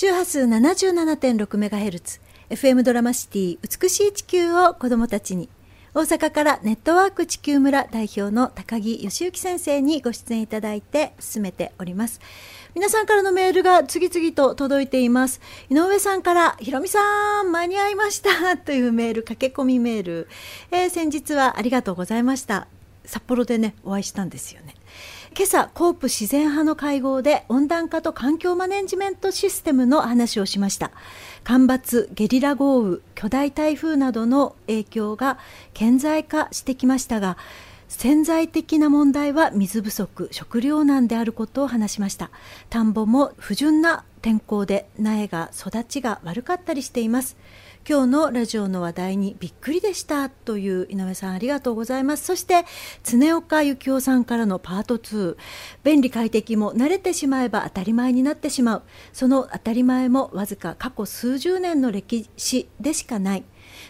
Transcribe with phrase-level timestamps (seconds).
[0.00, 5.48] 周波数 77.6MHz、FM ドラマシティ美しい地球を子供たちに、
[5.92, 12.20] 大阪からネットワーク地球村代表の高木義之先生にご出演いただいて進めております。
[12.76, 15.40] 皆さんからのメールが次々と届いています。
[15.68, 20.28] 井上さんから、ひろみさん、間に合いましたというメール、駆け込みメール、
[20.70, 22.68] えー、先日はありがとうございました。
[23.08, 24.74] 札幌でね、お会いしたんですよね。
[25.34, 30.90] 今朝コープ自然派の会合で温暖化と環境マネジメントシステムの話をしました。
[31.42, 35.38] 干ばつゲリラ豪雨巨大台風などの影響が
[35.72, 37.38] 顕在化してきましたが
[37.88, 42.30] 潜在的な問題は水不足食糧難であることを話しました。
[42.68, 47.38] 田んぼも不純な天候で苗が育ちが悪かったりしています。
[47.88, 52.24] 今日のラジオの話題にびっくりでしたという井上さんありがとうございます。
[52.26, 52.66] そして
[53.02, 55.38] 常岡幸雄さんからのパート2
[55.84, 58.82] 便利快適も慣れてしまえば当たり前になってしまう。
[59.14, 63.44] その当たり前もわずか過去数十年の歴史でしかない。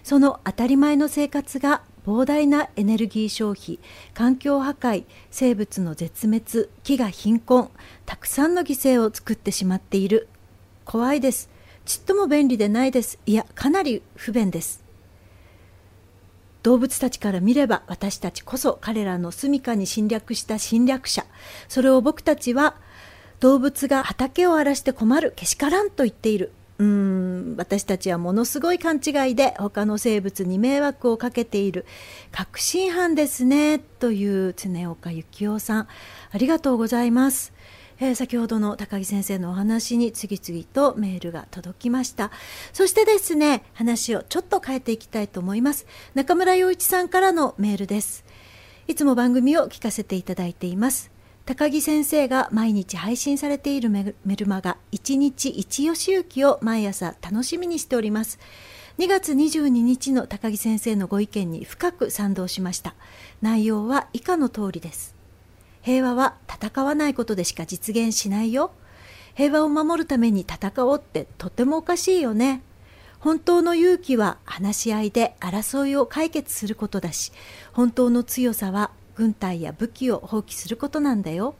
[0.04, 3.80] その当たり前の生活が膨大なエネルギー消費
[4.14, 7.68] 環境破壊生物の絶滅飢餓貧困
[8.06, 10.28] たくさんの犠牲を作ってしまっている。
[10.84, 11.57] 怖いです。
[11.88, 13.18] ちっとも便利でないです。
[13.24, 14.84] いや、かなり不便です。
[16.62, 21.24] 動物たちから見れば私たちこそ彼らの住処に侵略した侵略者。
[21.66, 22.76] それを僕たちは
[23.40, 26.52] 動物が畑を荒らして困るけしからんと言っている。
[26.76, 31.86] うーん私たちはものすごい勘違いで他の生物に迷惑をかけている
[32.32, 35.88] 確信犯ですねという常岡幸雄さん
[36.30, 37.52] ありがとうございます
[38.00, 42.30] えー、先ほどの高木先生のお話に次々とメールが届きました。
[42.72, 45.86] そしてですね話をちょっと変えていきたいと思います。
[46.14, 48.24] 中村洋一さんからのメールです。
[48.86, 51.10] いつも番組を聞かせていただいています。
[51.44, 58.38] 高木先生が毎日配信されているメルマガ一日一吉行きを毎朝楽しみにしております。
[58.98, 62.94] 2月22日の高木先生のご意見に深く賛同しました。
[63.40, 65.17] 内容は以下の通りです。
[65.82, 68.72] 平和は戦わないことでしか実現しないよ。
[69.34, 72.62] 平和を守るために戦おうってとてもおかしいよね。
[73.20, 77.32] 本当の勇気は話し合いで争いを解決することだし、
[77.72, 81.56] 本当の強さは軍隊や武器を放棄することなんだよ。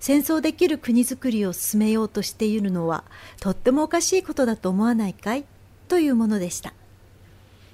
[0.00, 3.04] 戦争できる国づくりを進めようとしているのは
[3.40, 5.44] とってもおかしいことだと思わないかい？
[5.88, 6.74] というものでした。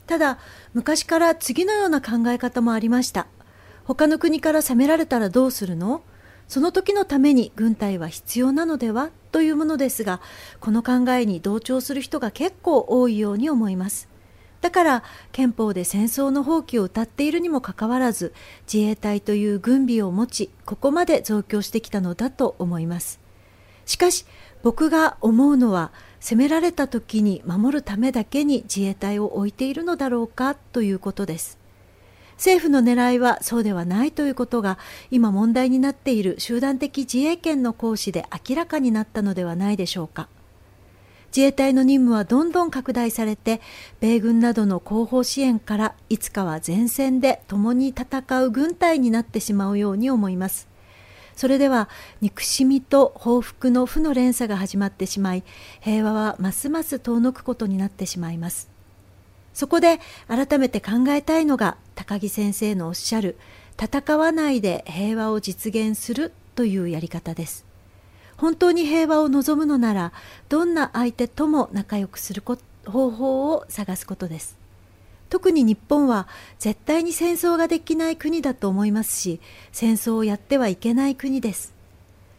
[0.06, 0.38] ただ、
[0.74, 3.26] 昔から次のような考え方もありました。
[3.88, 6.02] 他の国から攻められたらどうするの？
[6.46, 9.08] その時のために軍隊は必要なのでは？
[9.32, 10.20] というものですが、
[10.60, 14.10] この考えに同調する人が結構多いように思います。
[14.60, 18.34] だから憲法で戦争の放棄を謳っているにもかかわらず
[18.70, 23.20] 自衛隊という軍備を持ちここまで増強してきたのだと思います。
[23.86, 24.26] しかし
[24.62, 30.54] 僕が思うのは攻められた時に守るためだけに自衛隊を置いているのだろうか？
[30.54, 31.57] ということです。
[32.38, 34.78] 政府の狙いはそうではないということが
[35.10, 40.28] 今問題になっている集団的自衛権の行使で明らかになったのではないでしょうか。
[41.28, 43.60] 自衛隊の任務はどんどん拡大されて
[44.00, 50.68] 米軍などの後方支援からいつかは前線で共に戦う軍隊になってしまうように思います
[51.36, 51.88] それでは
[52.20, 55.44] 憎しみと報復の負の連鎖が始まってしまい
[55.80, 58.70] 平和はますます遠のくことになってしまいます
[59.52, 61.76] そこで改めて考えたいのが
[62.08, 63.36] 高木先生のおっしゃる
[63.78, 67.66] 戦わないで平和を実現するというやり方です。
[68.38, 70.12] 本当に平和を望むのなら
[70.48, 72.42] どんな相手とも仲良くする
[72.86, 74.56] 方法を探すことです。
[75.28, 79.38] 特に日本は絶対に戦争ができない国だと思いますし
[79.70, 81.74] 戦争をやってはいけない国です。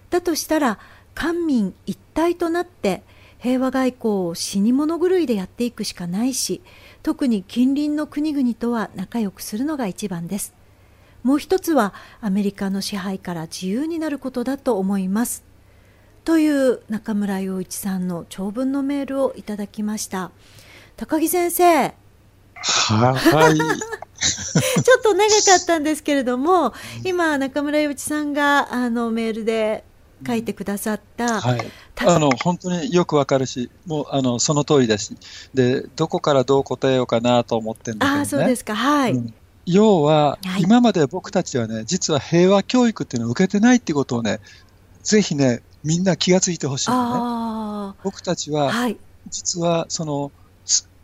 [0.09, 0.79] だとしたら
[1.13, 3.03] 官民一体となって
[3.39, 6.61] 平和外交を死に物狂いでやっていくしかないし
[7.03, 10.53] 特に近隣の国々とは仲良くするのが一番です。
[11.23, 15.43] もう一つはアメリカの支配から自由になることだと思います。
[16.23, 20.31] という中村洋一さんの長文のメールをいただきました。
[20.95, 21.63] 高木先生。
[23.15, 23.57] はい。
[24.19, 26.73] ちょっと長かったんですけれども
[27.05, 29.85] 今中村洋一さんがあのメールで
[30.25, 31.71] 書いてくださった、はい、
[32.05, 35.15] あの本当によくわかるし、もうあのその通りだし。
[35.53, 39.33] で、どこからどう答えようかなと思ってるんだけど、ね、あそうですか、はい、うん、
[39.65, 44.39] 要は、はい、今まで僕たちはね、実は平和教育っていうのを受けてないってことをね、
[45.03, 47.97] ぜひね、みんな気がついてほしいのね。
[48.03, 48.97] 僕たちは、はい、
[49.29, 50.31] 実はその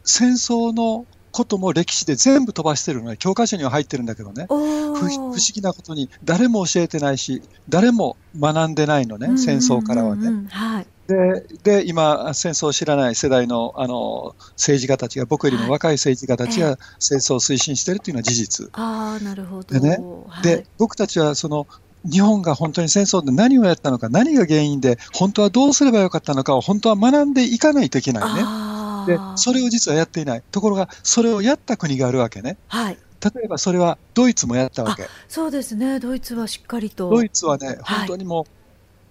[0.03, 1.05] 戦争の
[1.35, 10.47] ことも歴史で全部飛ばしてるのね、教科書には入ってるんだけどね、不思議なことに誰も教えてないし、誰も学んでないのね、戦争からはね。
[10.49, 18.69] はい、でで今、戦争を知らない世代のあの政治家たちが、僕よりも若い政治家たちが戦争を推進しているというのは事実。
[18.71, 19.77] あなるほど。
[19.77, 19.99] でね、
[20.29, 21.67] はい、で僕たちはその
[22.09, 28.74] 日本が本当に戦争で何をやったのか、何が原因で、本当はどうすればよかったのかを本当は学んでいかないといけないね。
[29.05, 30.43] で、それを実はやっていない。
[30.51, 32.57] ところが、それをやった国があるわけね。
[32.67, 32.97] はい。
[33.33, 35.07] 例えばそれはドイツもやったわけ。
[35.27, 37.09] そうですね、ドイツはしっかりと。
[37.09, 38.45] ドイツはね、本当にもう、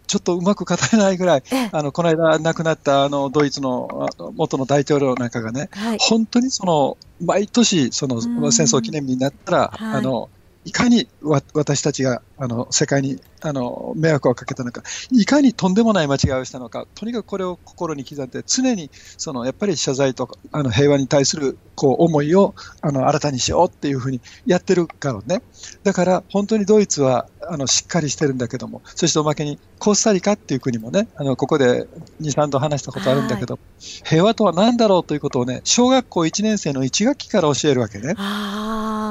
[0.07, 1.43] ちょっとうまく語れないぐらい、
[1.73, 10.29] あのこの間亡くなったあのドイツの元の大統領なんかがね、はい、本当にその毎年、その戦争記念日になったら、はい、あの
[10.65, 14.83] いかに私たちがあの世界にあの迷惑をかけたのか、
[15.13, 25.43] いかにとんでもない間違いをしたのか、とにかくこれを心に刻んで、常にそのやっぱり謝罪とあの平和に対するこう思いをあの新たにしようっていうふうにやってるからね、
[25.83, 31.87] だから本当にドイツはあのしっかりしてるんだけども、そしておまけにコスタリカっていう国もね、あのここで
[32.23, 38.15] 2、3度話したことあるんだけど、平和とは何だろうということをね、小学校1年生の1学期から教えるわけね。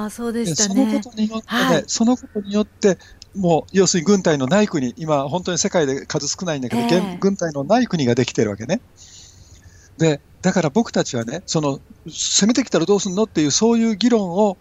[0.05, 0.75] あそうでしたね。
[0.75, 2.97] そのことによってね、はい、そのことによって
[3.35, 8.81] もう要するに軍隊のない国、今、本当に世界で数少ないんだけど、えー、軍隊のない国ができてるわけね。
[9.97, 14.57] で、だから僕たちはね、その攻めてきたらどうするのっていう、そういう議論を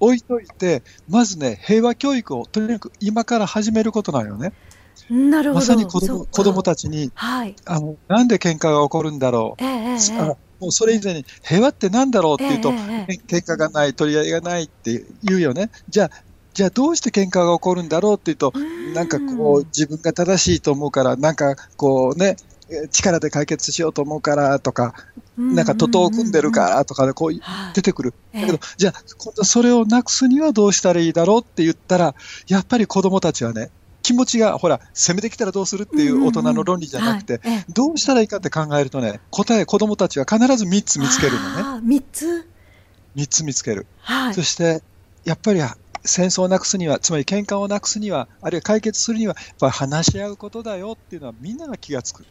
[0.00, 4.52] 置いといて、はい、まずね、平和教育をとにかく今から始めることなんよね。
[5.08, 5.60] なるほど。
[5.60, 9.62] まさに子供子供たちに、はい、あの、なんで喧嘩が起こるんだろう。
[9.62, 15.70] えー、もうそれ以前に平和ってなんだろうっていうと、えー、喧嘩がない、取り合いがないって言うよね。
[15.88, 16.10] じゃあ、
[16.52, 18.52] じゃあどうして喧嘩が起こるんだろうっていうと、
[18.94, 22.36] なんかこう、自分が正しいと思うから、なんかこうね、
[22.90, 24.94] 力で解決しようと思うからとか、
[25.36, 27.40] なんか徒党を組んでるからとかでこう
[27.74, 28.14] 出てくる。
[28.34, 32.14] だけど、じゃあ、今度それをなくすにはどうしたらいいだろうって言ったら、
[32.48, 33.70] やっぱり子供たちはね、
[34.10, 41.96] 気持ちが、ほら、攻めてきたらどうするっていう大人の論理じゃなくて、どうしたらいいかって考えるとね、答え、子供たちは必ず3つ見つけるのね。
[41.96, 42.48] 3つ
[43.14, 43.86] ?3 つ見つける。
[44.00, 44.82] はい、そして、
[45.24, 45.60] やっぱり
[46.04, 52.24] 戦争をなくすには、つまり喧嘩をなくすには、あるいは解決するには、やっぱり話し合うことだよっていうのはみんなが気がつく。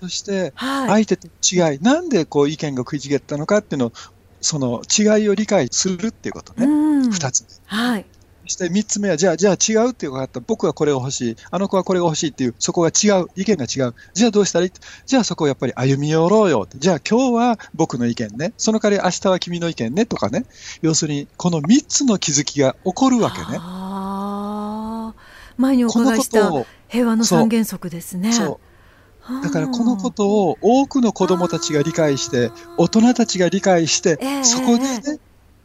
[0.00, 3.92] そして、相手と違い、なんでこう意見が食い違ったのかっていうのを、
[4.40, 7.48] その違いを理解するっていうことね、2つ目。
[7.66, 8.15] はいそ
[8.48, 10.40] して3つ目は、じゃあ、じゃあ違うっていうことがあった。
[10.40, 11.36] 僕はこれが欲しい。
[11.50, 13.26] あの子はこれが欲しいっていう、そこが違う。
[13.36, 13.94] 意見が違う。
[14.14, 14.72] じゃあどうしたらいい？
[15.06, 16.68] じゃあそこをやっぱり歩み寄ろうよ。
[16.76, 18.52] じゃあ今日は僕の意見ね。
[18.56, 20.06] その代わり明日は君の意見ね。
[20.06, 20.44] とかね。
[20.82, 23.58] 要するに、この3つの気づきが起こるわけね。
[25.58, 26.50] 前にお伺いした
[26.88, 28.30] 平和の三原則ですね。
[29.42, 35.18] だからこのことを多くの子どもたちが理解して、大人たちが理解して、そこでね、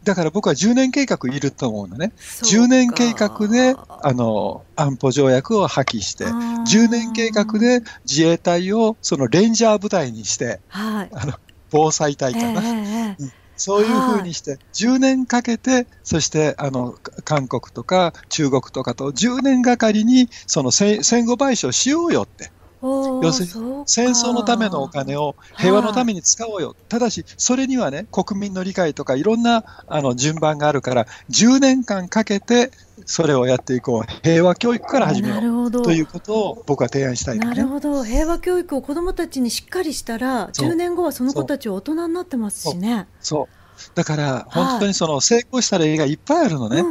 [0.04, 2.12] だから僕は10年計画いると思うのね。
[2.16, 11.34] 10年計画で、あの、安保条約を破棄して、10年計画で自衛隊をそのレンジャー部隊にして、はい、あの
[11.70, 12.62] 防災隊かな。
[12.62, 22.50] えー、そういうふうにして、10年かけて、そしてあの韓国とか中国とかと10年がかりにその戦後賠償しようよって。
[22.82, 32.72] 要するに戦争のためのお金を平和のために使おうよ、ただし、それにはね、国民の理解とかいろんなあの順番があるから、10年間かけて
[33.06, 35.70] それをやっていこう、平和教育から始めよう。
[35.70, 43.06] ということを僕は提案したい、ね、なるほど、平和教育を子どもたちにしっかりしたら、10年後はその子たちは大人になってますしね。
[43.20, 43.61] そう
[43.94, 46.84] だから、本当にその成功した例がいっぱいあるのね、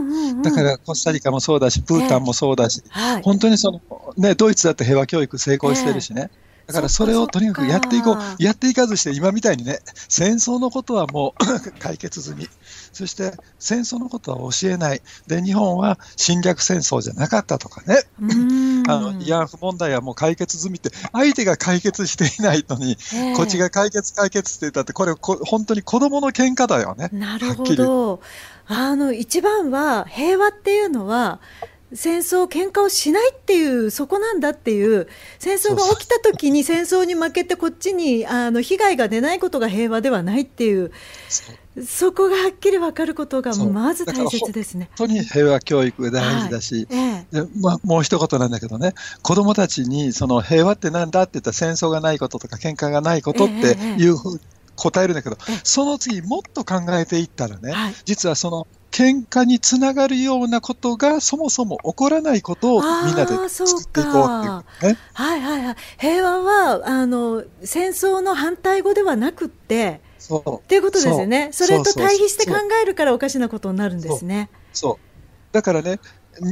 [0.43, 2.83] だからコスタリカもそうだし、ブータンもそうだし、
[3.23, 3.81] 本当にその、
[4.17, 6.29] ね、ドイツだって平和教育成功してるしね。
[6.67, 12.47] だからそれをとにかくやっていこう、やっていかずして、今みたいにね、戦争のことはもう 解決済み、
[12.93, 18.03] そして戦争のことは教えない、で日本は侵略戦争じゃなかったとかね、
[18.87, 27.09] あの慰安婦問題はもう解決済みって、相手が解決していないのに、えー、こっちが解決、解決って言ったって、これ、こ本当に子供の喧嘩だよね。
[27.11, 28.21] なるほど。
[28.67, 31.41] あの一番は平和っていうのは
[31.93, 35.07] 戦争、喧嘩をしないっていう、そこなんだっていう、
[35.39, 40.91] 戦争が起きた時に戦争に負けて、こっちにあの被害が出ないことが平和ではないっていう、
[41.85, 44.89] そこがはっきり分かることが、まず大切ですね。
[44.97, 46.99] 本当に平和教育大事だし、はい。
[46.99, 53.53] ええ、でまあ、もう一言なんだけどね、子どもたちにその平和ってなんだって言ったら、戦争がないこととか、喧嘩がないことって
[53.99, 54.39] いうふうに
[54.75, 65.75] 答えるんだけど、その次、もっと考えていったらね、はい、実はその喧嘩につながるようなことがそもそも起こらないことをみんなで作っていこうっていう、ね、はいはいはい。
[65.97, 70.63] 平和はあの戦争の反対語ではなくって、そう。
[70.63, 71.49] っていうことですよね。
[71.53, 74.49] それと対比して考えるからおかしなことになるんですね。
[74.73, 75.53] そう。
[75.53, 75.99] だからね、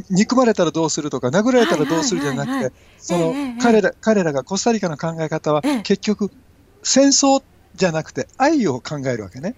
[0.10, 6.32] 憎まれたらどうするとか、殴られたらどうするじゃなくて、その、彼ら、彼らがコスタリカの考え方は、結局、
[6.84, 7.44] 戦争
[7.76, 9.56] じゃなくて愛を考えるわけね。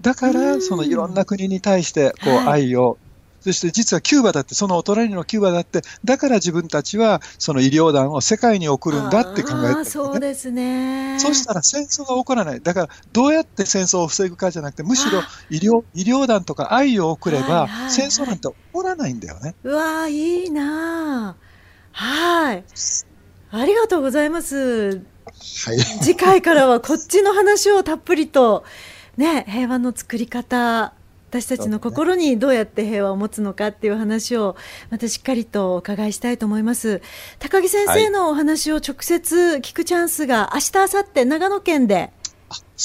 [0.00, 2.98] だから、そのいろんな国に対して、こう、愛を
[3.40, 11.18] そして実はキューバだって、そのお隣のキューバだって、だから自分たちはその医療団を世界に送るんだって考えてる、ね、そうですね。
[11.18, 12.60] そしたら戦争が起こらない。
[12.60, 19.54] だから、どうやって戦争を防ぐかじゃなくて、むしろ医療医療団とか愛を送れば、戦争なんて起こらないんだよね。
[19.64, 21.36] うわいいな
[21.92, 22.64] はい。
[23.52, 25.02] ありがとうございます。
[25.64, 28.64] はい、次回からはこっちの話をたっぷりと、
[29.20, 30.94] ね、平和の作り方
[31.28, 34.56] 私たちの心にどうやって平和を持つのかっていう話を
[34.88, 37.02] またしっかりとお伺いしたいと思います。
[37.38, 42.10] 高木先生のお話を直接聞くチャンスが明日明後日長野県で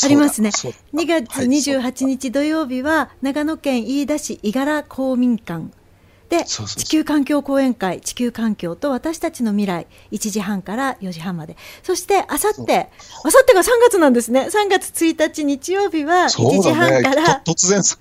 [0.03, 0.49] ありますね。
[0.49, 5.71] 2月28日土曜日は長野県飯田市井原公民館
[6.29, 11.55] で地球環境講演会地球環境と私たちの未来1時半から4時半まで。
[11.83, 12.89] そしてあさって
[13.23, 14.47] あさってが3月なんですね。
[14.51, 17.95] 3月1日日曜日は1時半から、ね、突然 そ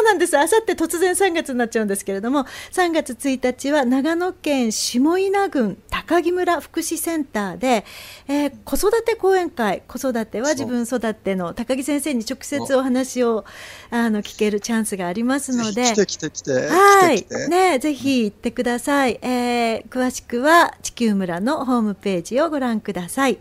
[0.00, 0.38] うなんです。
[0.38, 7.84] あさって突然3月になっちゃうんですけれども3月1日は長野県下稲郡高木村福祉センターで、
[8.28, 9.82] えー、子育て講演会。
[9.86, 13.44] 子育ては自分育ての高木先生に直接お話を
[13.90, 15.84] あの聞けるチャンスがありますので。
[15.84, 16.68] 来て来て来て。
[16.68, 17.26] はい。
[17.48, 23.38] ねぜひ行ってください、えー、詳しくは地球村のホームページをご覧ください。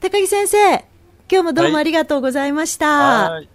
[0.00, 0.84] 高木先生
[1.30, 3.48] 今日もどうもありがとうございました、はい、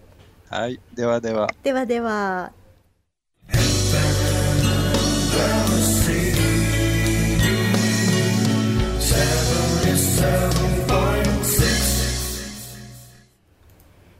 [0.49, 1.47] はい、ではでは。
[1.61, 2.51] ではでは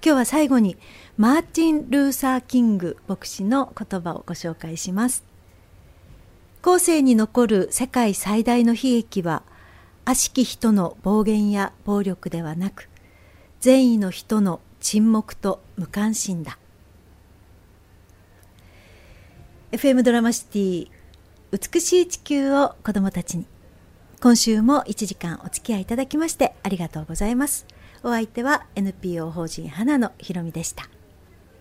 [0.00, 0.76] 今日は最後に
[1.16, 5.24] マーティン・ルーサー・キング牧師の言葉をご紹介します。
[6.62, 9.42] 後世に残る世界最大の悲劇は
[10.04, 12.88] 悪しき人の暴言や暴力ではなく
[13.60, 16.58] 善意の人の沈黙と無関心だ。
[19.72, 20.88] FM ドラマシティ
[21.50, 23.46] 美しい地球を子供たちに。
[24.20, 27.66] 今週も1時間お付き合いいただきましてありがとうございます。
[28.02, 30.88] お相手は NPO 法人花野ひろみでした。